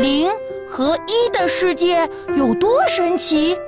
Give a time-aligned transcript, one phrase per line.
[0.00, 0.30] 零
[0.70, 3.58] 和一的世界有多神奇？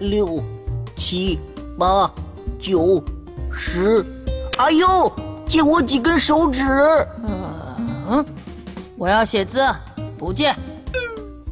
[0.00, 0.42] 六、
[0.96, 1.38] 七、
[1.78, 2.12] 八、
[2.58, 3.00] 九、
[3.52, 4.04] 十，
[4.58, 5.12] 哎呦，
[5.46, 6.64] 借我几根手指。
[8.08, 8.24] 嗯，
[8.96, 9.64] 我要写字，
[10.18, 10.52] 不借。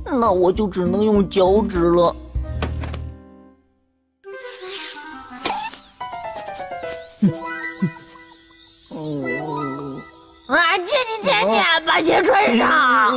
[0.05, 2.17] 那我就只能用脚趾了。
[7.23, 7.33] 嗯，
[10.49, 12.69] 啊，借你借你，把鞋穿上。
[12.69, 13.11] 啊！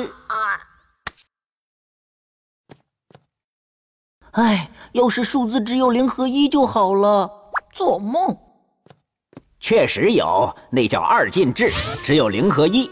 [4.32, 7.30] 哎，要是数字只有零和一就好了。
[7.74, 8.36] 做梦。
[9.60, 11.70] 确实有，那叫二进制，
[12.04, 12.90] 只有零和一，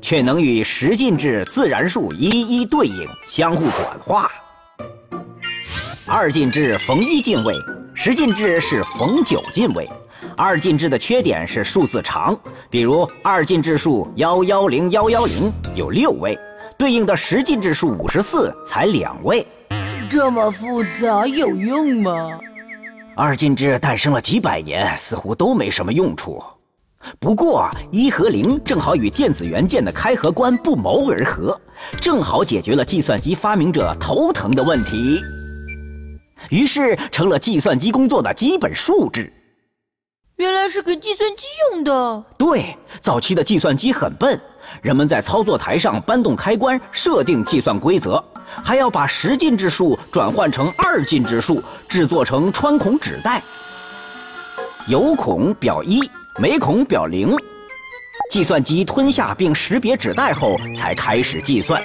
[0.00, 4.30] 却能与十进制自然数一一对应，相互转化。
[6.06, 7.54] 二进制逢一进位，
[7.94, 9.88] 十进制是逢九进位。
[10.36, 16.38] 二进制的缺点是数字长，比如二进制数幺幺零幺幺零有六位，
[16.78, 19.46] 对应的十进制数五十四才两位。
[20.12, 22.38] 这么复杂有用吗？
[23.16, 26.38] 二进制诞生了几百年，似乎都没什么用处。
[27.18, 31.58] 不过一和零正好与电子元件的开合关不谋而合，
[31.98, 35.18] 正好解决了计算机发明者头疼的问题，
[36.50, 39.32] 于是成了计算机工作的基本素质。
[40.36, 42.24] 原来是给计算机用的。
[42.36, 44.38] 对，早期的计算机很笨，
[44.82, 48.22] 人们在操作台上搬动开关，设定计算规则，
[48.62, 53.42] 还要把十进制数转换成二进制数，制作成穿孔纸带。
[54.86, 56.00] 有孔表一，
[56.38, 57.36] 没孔表零。
[58.30, 61.82] 计算机吞下并识别纸袋后，才开始计算，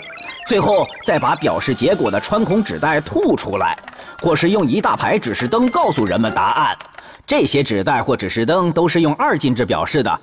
[0.47, 3.77] 最后再把表示结果的穿孔纸袋吐出来，
[4.21, 6.77] 或是用一大排指示灯告诉人们答案。
[7.25, 10.19] 这些纸袋或指示灯都是用二进制表示的，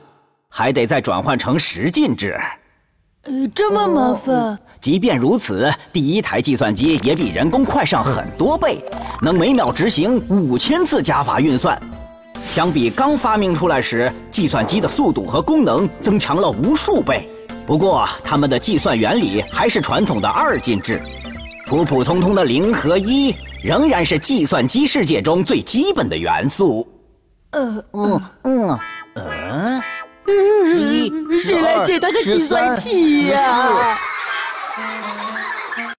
[0.49, 2.39] 还得再转换成十进制。
[3.25, 4.59] 呃，这么麻烦。
[4.85, 8.85] 即便如此，第一台计算机也比人工快上很多倍，
[9.23, 11.75] 能每秒执行五千次加法运算。
[12.47, 17.27] 相比刚发明出来时，计算机的速度和功能增强了无数倍。
[17.67, 21.01] 不过，它们的计算原理还是传统的二进制，
[21.67, 26.87] 普普通通的零和一仍然是计算机世界中最基本的元素。
[27.53, 28.79] 嗯嗯嗯
[29.15, 29.83] 嗯，
[31.43, 33.99] 谁来借他个计算器呀？